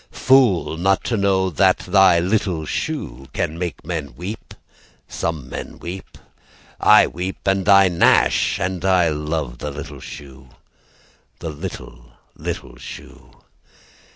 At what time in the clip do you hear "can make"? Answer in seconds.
3.33-3.85